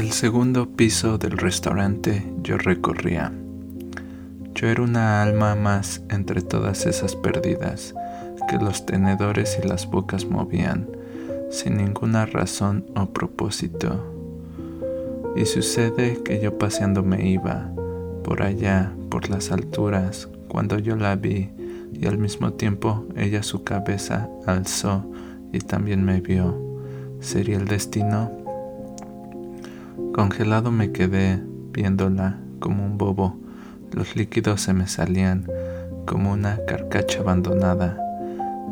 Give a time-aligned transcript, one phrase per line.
[0.00, 3.34] El segundo piso del restaurante yo recorría.
[4.54, 7.94] Yo era una alma más entre todas esas perdidas
[8.48, 10.88] que los tenedores y las bocas movían
[11.50, 14.02] sin ninguna razón o propósito.
[15.36, 17.70] Y sucede que yo paseando me iba
[18.24, 21.50] por allá, por las alturas, cuando yo la vi
[21.92, 25.04] y al mismo tiempo ella su cabeza alzó
[25.52, 26.58] y también me vio.
[27.20, 28.40] ¿Sería el destino?
[30.12, 33.36] Congelado me quedé viéndola como un bobo.
[33.92, 35.46] Los líquidos se me salían
[36.06, 37.96] como una carcacha abandonada.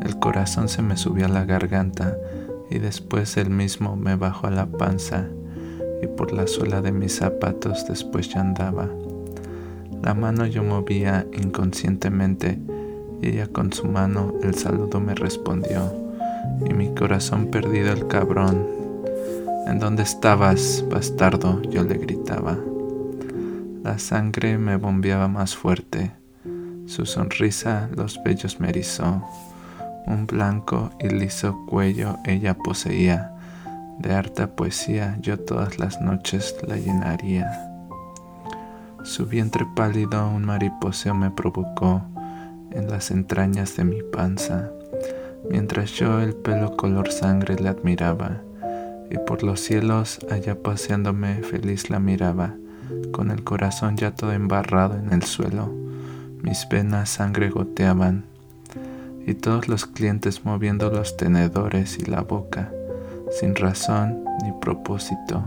[0.05, 2.17] El corazón se me subió a la garganta
[2.71, 5.27] y después él mismo me bajó a la panza
[6.03, 8.89] y por la suela de mis zapatos después ya andaba.
[10.03, 12.59] La mano yo movía inconscientemente
[13.21, 15.93] y ella con su mano el saludo me respondió
[16.69, 18.78] y mi corazón perdido el cabrón.
[19.69, 21.61] ¿En dónde estabas, bastardo?
[21.61, 22.57] yo le gritaba.
[23.85, 26.11] La sangre me bombeaba más fuerte.
[26.87, 29.23] Su sonrisa los vellos me erizó.
[30.07, 33.35] Un blanco y liso cuello ella poseía.
[33.99, 37.71] De harta poesía yo todas las noches la llenaría.
[39.03, 42.01] Su vientre pálido un mariposeo me provocó
[42.71, 44.71] en las entrañas de mi panza,
[45.51, 48.41] mientras yo el pelo color sangre le admiraba,
[49.11, 52.55] y por los cielos allá paseándome feliz la miraba,
[53.13, 55.73] con el corazón ya todo embarrado en el suelo,
[56.43, 58.25] mis venas sangre goteaban,
[59.27, 62.73] y todos los clientes moviendo los tenedores y la boca,
[63.31, 65.45] sin razón ni propósito,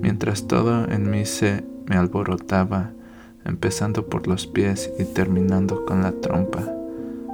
[0.00, 2.90] mientras todo en mí se me alborotaba,
[3.44, 6.64] empezando por los pies y terminando con la trompa.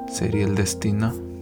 [0.06, 1.33] ¿Sería el destino?